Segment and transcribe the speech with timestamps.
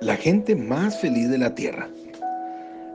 [0.00, 1.88] La gente más feliz de la tierra.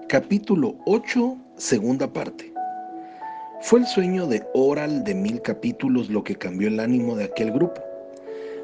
[0.07, 2.53] Capítulo 8, segunda parte.
[3.61, 7.51] Fue el sueño de Oral de mil capítulos lo que cambió el ánimo de aquel
[7.51, 7.81] grupo.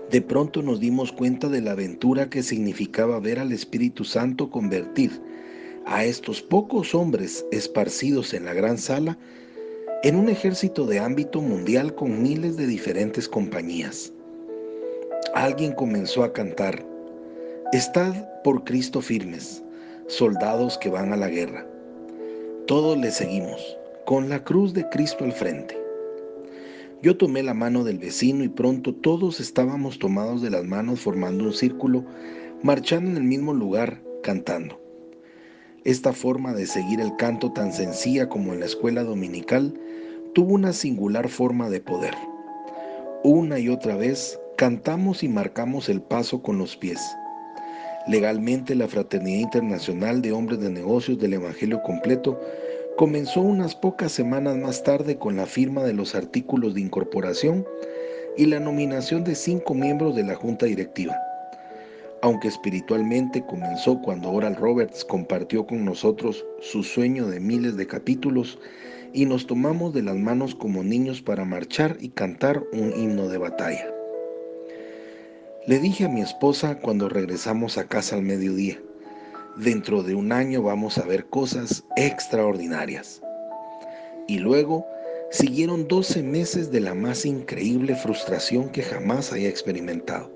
[0.10, 5.11] De pronto nos dimos cuenta de la aventura que significaba ver al Espíritu Santo convertir
[5.86, 9.18] a estos pocos hombres esparcidos en la gran sala
[10.04, 14.14] en un ejército de ámbito mundial con miles de diferentes compañías.
[15.36, 16.88] Alguien comenzó a cantar,
[17.71, 19.63] Estad por Cristo firmes,
[20.07, 21.67] soldados que van a la guerra.
[22.66, 25.77] Todos le seguimos, con la cruz de Cristo al frente.
[27.03, 31.44] Yo tomé la mano del vecino y pronto todos estábamos tomados de las manos formando
[31.44, 32.03] un círculo,
[32.63, 34.81] marchando en el mismo lugar, cantando.
[35.83, 39.80] Esta forma de seguir el canto tan sencilla como en la escuela dominical
[40.33, 42.16] tuvo una singular forma de poder.
[43.23, 46.99] Una y otra vez cantamos y marcamos el paso con los pies.
[48.09, 52.42] Legalmente la Fraternidad Internacional de Hombres de Negocios del Evangelio Completo
[52.97, 57.67] comenzó unas pocas semanas más tarde con la firma de los artículos de incorporación
[58.36, 61.16] y la nominación de cinco miembros de la Junta Directiva
[62.22, 68.59] aunque espiritualmente comenzó cuando Oral Roberts compartió con nosotros su sueño de miles de capítulos
[69.14, 73.38] y nos tomamos de las manos como niños para marchar y cantar un himno de
[73.38, 73.98] batalla.
[75.67, 78.79] Le dije a mi esposa cuando regresamos a casa al mediodía,
[79.57, 83.21] dentro de un año vamos a ver cosas extraordinarias.
[84.27, 84.85] Y luego
[85.31, 90.33] siguieron 12 meses de la más increíble frustración que jamás haya experimentado.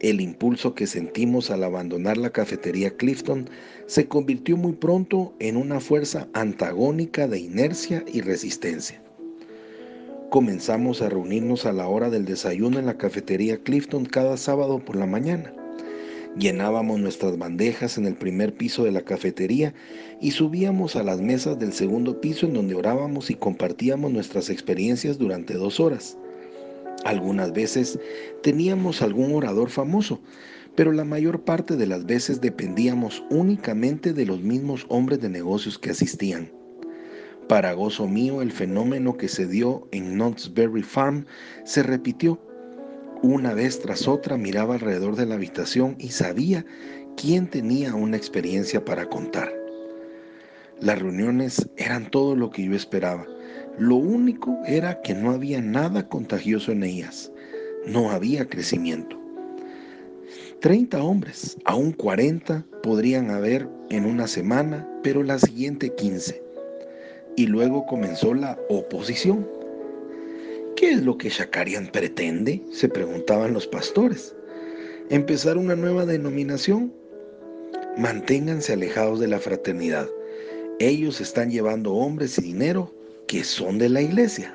[0.00, 3.48] El impulso que sentimos al abandonar la cafetería Clifton
[3.86, 9.00] se convirtió muy pronto en una fuerza antagónica de inercia y resistencia.
[10.30, 14.94] Comenzamos a reunirnos a la hora del desayuno en la cafetería Clifton cada sábado por
[14.94, 15.52] la mañana.
[16.38, 19.74] Llenábamos nuestras bandejas en el primer piso de la cafetería
[20.20, 25.18] y subíamos a las mesas del segundo piso en donde orábamos y compartíamos nuestras experiencias
[25.18, 26.16] durante dos horas.
[27.04, 27.98] Algunas veces
[28.44, 30.20] teníamos algún orador famoso,
[30.76, 35.76] pero la mayor parte de las veces dependíamos únicamente de los mismos hombres de negocios
[35.76, 36.59] que asistían.
[37.50, 41.26] Para gozo mío, el fenómeno que se dio en Knott's Berry Farm
[41.64, 42.38] se repitió.
[43.22, 46.64] Una vez tras otra miraba alrededor de la habitación y sabía
[47.16, 49.52] quién tenía una experiencia para contar.
[50.78, 53.26] Las reuniones eran todo lo que yo esperaba
[53.80, 57.32] lo único era que no había nada contagioso en ellas.
[57.86, 59.18] No había crecimiento.
[60.60, 66.42] Treinta hombres, aún cuarenta, podrían haber en una semana, pero la siguiente quince.
[67.40, 69.48] Y luego comenzó la oposición.
[70.76, 72.62] ¿Qué es lo que Shakarian pretende?
[72.70, 74.36] se preguntaban los pastores.
[75.08, 76.92] ¿Empezar una nueva denominación?
[77.96, 80.06] Manténganse alejados de la fraternidad.
[80.80, 82.94] Ellos están llevando hombres y dinero
[83.26, 84.54] que son de la iglesia.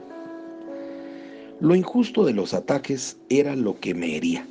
[1.62, 4.48] Lo injusto de los ataques era lo que me hería.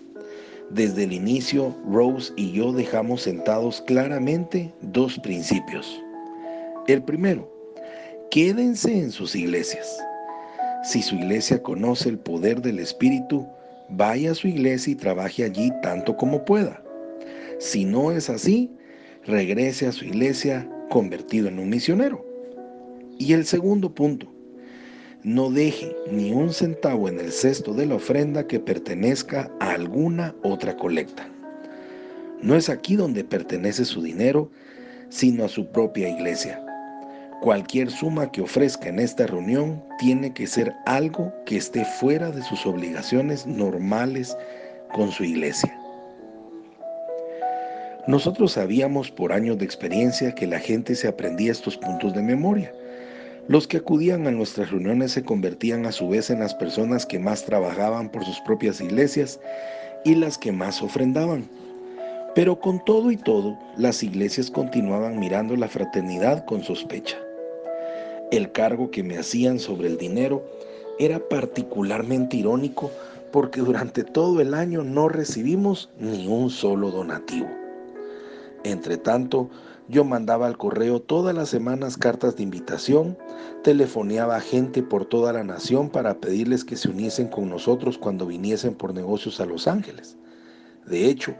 [0.70, 6.02] Desde el inicio, Rose y yo dejamos sentados claramente dos principios.
[6.88, 7.53] El primero,
[8.30, 9.98] quédense en sus iglesias.
[10.84, 13.46] Si su iglesia conoce el poder del Espíritu,
[13.88, 16.82] vaya a su iglesia y trabaje allí tanto como pueda.
[17.58, 18.70] Si no es así,
[19.24, 22.24] regrese a su iglesia convertido en un misionero.
[23.18, 24.26] Y el segundo punto,
[25.22, 30.34] no deje ni un centavo en el cesto de la ofrenda que pertenezca a alguna
[30.42, 31.28] otra colecta.
[32.42, 34.50] No es aquí donde pertenece su dinero,
[35.08, 36.63] sino a su propia iglesia.
[37.44, 42.42] Cualquier suma que ofrezca en esta reunión tiene que ser algo que esté fuera de
[42.42, 44.34] sus obligaciones normales
[44.94, 45.78] con su iglesia.
[48.06, 52.72] Nosotros sabíamos por años de experiencia que la gente se aprendía estos puntos de memoria
[53.46, 57.18] los que acudían a nuestras reuniones se convertían a su vez en las personas que
[57.18, 59.38] más trabajaban por sus propias iglesias
[60.02, 61.46] y las que más ofrendaban.
[62.34, 67.23] Pero con todo y todo, las iglesias continuaban mirando la fraternidad con sospecha.
[68.30, 70.42] El cargo que me hacían sobre el dinero
[70.98, 72.90] era particularmente irónico
[73.32, 77.48] porque durante todo el año no recibimos ni un solo donativo.
[78.62, 79.50] Entre tanto,
[79.88, 83.18] yo mandaba al correo todas las semanas cartas de invitación,
[83.62, 88.26] telefoneaba a gente por toda la nación para pedirles que se uniesen con nosotros cuando
[88.26, 90.16] viniesen por negocios a Los Ángeles.
[90.86, 91.34] De hecho,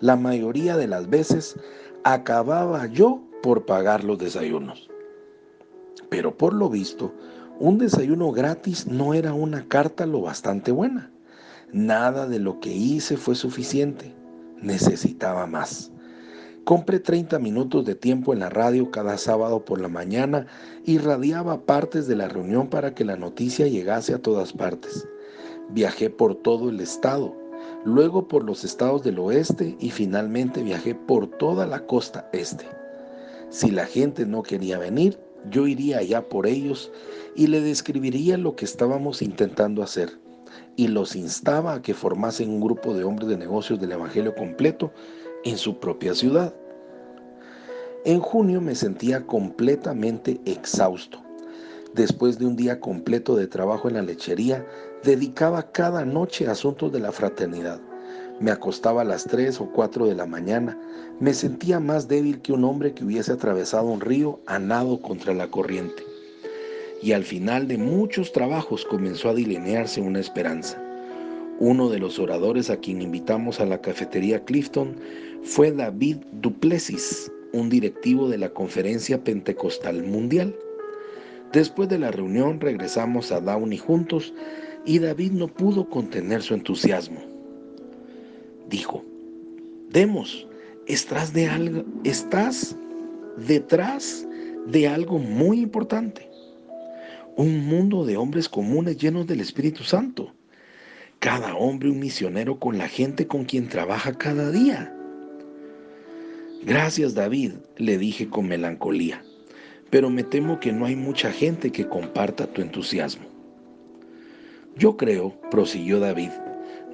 [0.00, 1.56] la mayoría de las veces
[2.04, 4.90] acababa yo por pagar los desayunos.
[6.08, 7.12] Pero por lo visto,
[7.60, 11.10] un desayuno gratis no era una carta lo bastante buena.
[11.72, 14.14] Nada de lo que hice fue suficiente.
[14.62, 15.90] Necesitaba más.
[16.64, 20.46] Compré 30 minutos de tiempo en la radio cada sábado por la mañana
[20.84, 25.08] y radiaba partes de la reunión para que la noticia llegase a todas partes.
[25.70, 27.34] Viajé por todo el estado,
[27.84, 32.66] luego por los estados del oeste y finalmente viajé por toda la costa este.
[33.50, 35.18] Si la gente no quería venir,
[35.50, 36.90] yo iría allá por ellos
[37.34, 40.18] y le describiría lo que estábamos intentando hacer
[40.76, 44.92] y los instaba a que formasen un grupo de hombres de negocios del Evangelio completo
[45.44, 46.54] en su propia ciudad.
[48.04, 51.22] En junio me sentía completamente exhausto.
[51.94, 54.64] Después de un día completo de trabajo en la lechería,
[55.02, 57.80] dedicaba cada noche a asuntos de la fraternidad.
[58.40, 60.78] Me acostaba a las 3 o 4 de la mañana.
[61.18, 65.34] Me sentía más débil que un hombre que hubiese atravesado un río a nado contra
[65.34, 66.04] la corriente.
[67.02, 70.80] Y al final de muchos trabajos comenzó a delinearse una esperanza.
[71.58, 74.94] Uno de los oradores a quien invitamos a la cafetería Clifton
[75.42, 80.54] fue David Duplessis, un directivo de la Conferencia Pentecostal Mundial.
[81.52, 84.32] Después de la reunión regresamos a Downey juntos
[84.84, 87.27] y David no pudo contener su entusiasmo.
[88.68, 89.04] Dijo,
[89.90, 90.46] Demos,
[90.86, 92.76] estás, de estás
[93.46, 94.26] detrás
[94.66, 96.28] de algo muy importante.
[97.36, 100.34] Un mundo de hombres comunes llenos del Espíritu Santo.
[101.20, 104.94] Cada hombre un misionero con la gente con quien trabaja cada día.
[106.64, 109.22] Gracias David, le dije con melancolía,
[109.90, 113.26] pero me temo que no hay mucha gente que comparta tu entusiasmo.
[114.76, 116.30] Yo creo, prosiguió David,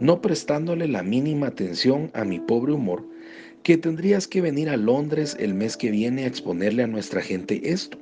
[0.05, 3.07] no prestándole la mínima atención a mi pobre humor,
[3.63, 7.71] que tendrías que venir a Londres el mes que viene a exponerle a nuestra gente
[7.71, 7.97] esto.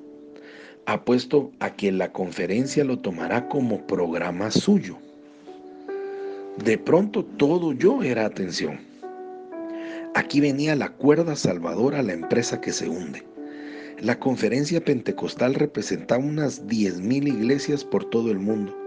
[0.85, 4.99] Apuesto a que la conferencia lo tomará como programa suyo.
[6.65, 8.81] De pronto todo yo era atención.
[10.17, 13.23] Aquí venía la cuerda salvadora a la empresa que se hunde.
[14.01, 18.82] La conferencia pentecostal representaba unas 10.000 iglesias por todo el mundo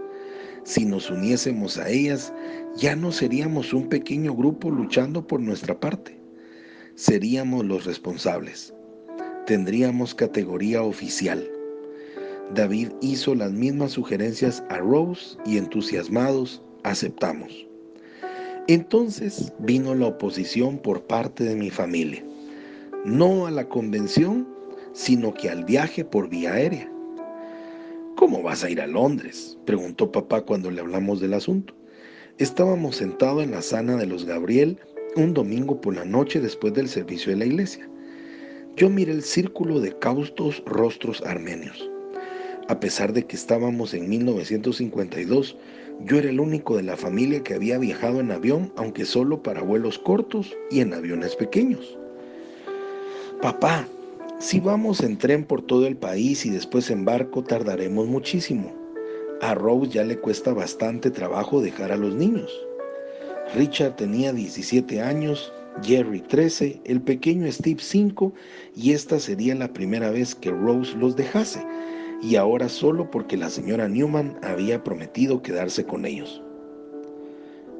[0.66, 2.34] si nos uniésemos a ellas,
[2.76, 6.18] ya no seríamos un pequeño grupo luchando por nuestra parte.
[6.96, 8.74] Seríamos los responsables.
[9.46, 11.48] Tendríamos categoría oficial.
[12.52, 17.64] David hizo las mismas sugerencias a Rose y entusiasmados aceptamos.
[18.66, 22.24] Entonces vino la oposición por parte de mi familia,
[23.04, 24.48] no a la convención,
[24.92, 26.90] sino que al viaje por vía aérea.
[28.26, 29.56] ¿Cómo vas a ir a Londres?
[29.66, 31.76] preguntó papá cuando le hablamos del asunto.
[32.38, 34.80] Estábamos sentados en la sana de los Gabriel
[35.14, 37.88] un domingo por la noche después del servicio de la iglesia.
[38.74, 41.88] Yo miré el círculo de caustos rostros armenios.
[42.68, 45.56] A pesar de que estábamos en 1952,
[46.00, 49.62] yo era el único de la familia que había viajado en avión, aunque solo para
[49.62, 51.96] vuelos cortos y en aviones pequeños.
[53.40, 53.86] Papá,
[54.38, 58.70] si vamos en tren por todo el país y después en barco, tardaremos muchísimo.
[59.40, 62.52] A Rose ya le cuesta bastante trabajo dejar a los niños.
[63.54, 65.52] Richard tenía 17 años,
[65.82, 68.32] Jerry 13, el pequeño Steve 5
[68.74, 71.64] y esta sería la primera vez que Rose los dejase,
[72.22, 76.42] y ahora solo porque la señora Newman había prometido quedarse con ellos.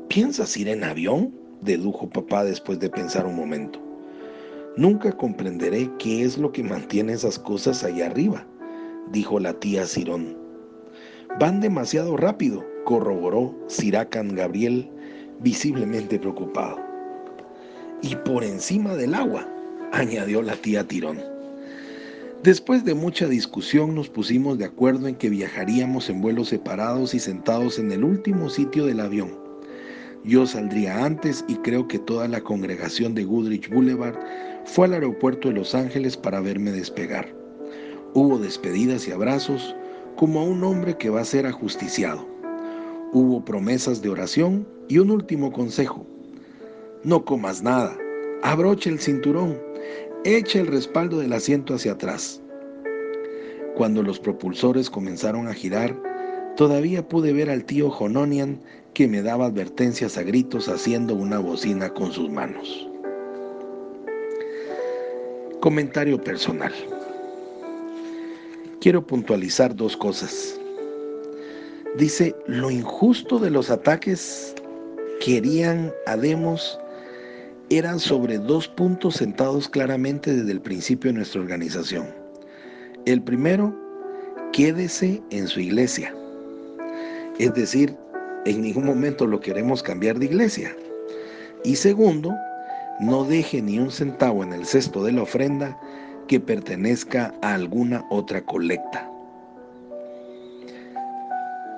[0.08, 1.34] ¿Piensas ir en avión?
[1.62, 3.85] dedujo papá después de pensar un momento.
[4.76, 8.46] Nunca comprenderé qué es lo que mantiene esas cosas allá arriba,
[9.10, 10.36] dijo la tía Cirón.
[11.40, 14.90] Van demasiado rápido, corroboró Siracan Gabriel,
[15.40, 16.78] visiblemente preocupado.
[18.02, 19.48] Y por encima del agua,
[19.92, 21.22] añadió la tía Tirón.
[22.42, 27.18] Después de mucha discusión nos pusimos de acuerdo en que viajaríamos en vuelos separados y
[27.18, 29.46] sentados en el último sitio del avión
[30.26, 34.16] yo saldría antes y creo que toda la congregación de Goodrich Boulevard
[34.66, 37.32] fue al aeropuerto de Los Ángeles para verme despegar.
[38.14, 39.74] Hubo despedidas y abrazos
[40.16, 42.26] como a un hombre que va a ser ajusticiado.
[43.12, 46.04] Hubo promesas de oración y un último consejo.
[47.04, 47.96] No comas nada,
[48.42, 49.56] abroche el cinturón,
[50.24, 52.42] echa el respaldo del asiento hacia atrás.
[53.76, 55.94] Cuando los propulsores comenzaron a girar,
[56.56, 58.60] todavía pude ver al tío Jononian
[58.94, 62.90] que me daba advertencias a gritos haciendo una bocina con sus manos.
[65.66, 66.72] Comentario personal.
[68.80, 70.56] Quiero puntualizar dos cosas.
[71.98, 74.54] Dice, lo injusto de los ataques
[75.18, 76.78] querían a Demos
[77.68, 82.06] eran sobre dos puntos sentados claramente desde el principio de nuestra organización.
[83.04, 83.74] El primero,
[84.52, 86.14] quédese en su iglesia.
[87.40, 87.92] Es decir,
[88.44, 90.76] en ningún momento lo queremos cambiar de iglesia.
[91.64, 92.32] Y segundo,
[93.00, 95.78] no deje ni un centavo en el cesto de la ofrenda
[96.28, 99.10] que pertenezca a alguna otra colecta.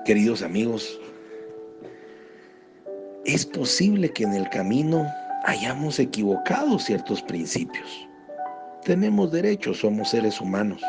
[0.05, 0.99] Queridos amigos,
[3.25, 5.05] es posible que en el camino
[5.43, 8.07] hayamos equivocado ciertos principios.
[8.83, 10.81] Tenemos derechos, somos seres humanos.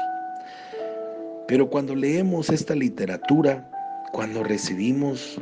[1.49, 3.69] Pero cuando leemos esta literatura,
[4.13, 5.41] cuando recibimos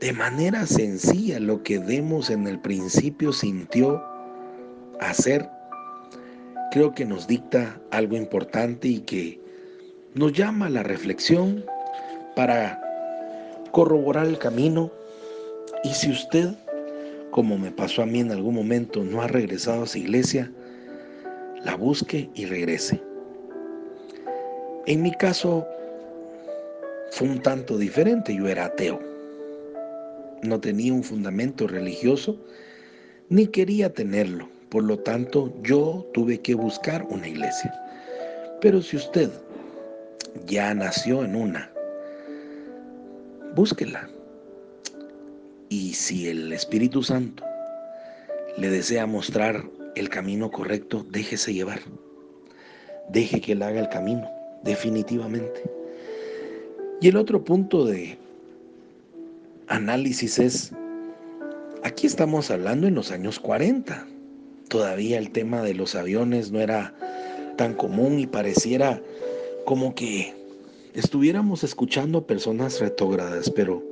[0.00, 4.02] de manera sencilla lo que Demos en el principio sintió
[5.00, 5.48] hacer,
[6.72, 9.40] creo que nos dicta algo importante y que
[10.14, 11.64] nos llama a la reflexión
[12.36, 12.80] para
[13.70, 14.90] corroborar el camino.
[15.82, 16.50] Y si usted,
[17.30, 20.50] como me pasó a mí en algún momento, no ha regresado a su iglesia,
[21.64, 23.00] la busque y regrese.
[24.86, 25.66] En mi caso
[27.12, 29.13] fue un tanto diferente, yo era ateo.
[30.44, 32.38] No tenía un fundamento religioso,
[33.30, 34.48] ni quería tenerlo.
[34.68, 37.72] Por lo tanto, yo tuve que buscar una iglesia.
[38.60, 39.30] Pero si usted
[40.46, 41.70] ya nació en una,
[43.54, 44.08] búsquela.
[45.70, 47.42] Y si el Espíritu Santo
[48.58, 49.64] le desea mostrar
[49.96, 51.80] el camino correcto, déjese llevar.
[53.08, 54.28] Deje que él haga el camino,
[54.62, 55.62] definitivamente.
[57.00, 58.18] Y el otro punto de
[59.68, 60.72] análisis es,
[61.82, 64.06] aquí estamos hablando en los años 40.
[64.68, 66.94] Todavía el tema de los aviones no era
[67.56, 69.00] tan común y pareciera
[69.64, 70.34] como que
[70.94, 73.82] estuviéramos escuchando personas retrógradas, pero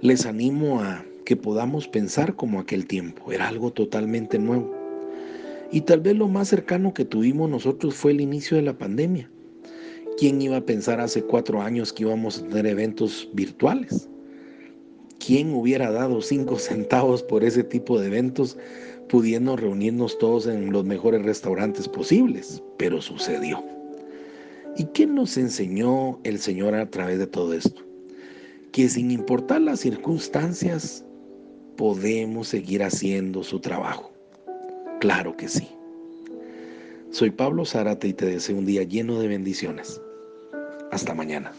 [0.00, 3.32] les animo a que podamos pensar como aquel tiempo.
[3.32, 4.74] Era algo totalmente nuevo.
[5.72, 9.30] Y tal vez lo más cercano que tuvimos nosotros fue el inicio de la pandemia.
[10.18, 14.08] ¿Quién iba a pensar hace cuatro años que íbamos a tener eventos virtuales?
[15.24, 18.56] ¿Quién hubiera dado cinco centavos por ese tipo de eventos
[19.08, 22.62] pudiendo reunirnos todos en los mejores restaurantes posibles?
[22.76, 23.64] Pero sucedió.
[24.76, 27.80] ¿Y qué nos enseñó el Señor a través de todo esto?
[28.72, 31.04] Que sin importar las circunstancias,
[31.76, 34.12] podemos seguir haciendo su trabajo.
[35.00, 35.68] Claro que sí.
[37.10, 40.00] Soy Pablo Zárate y te deseo un día lleno de bendiciones.
[40.90, 41.52] Hasta mañana.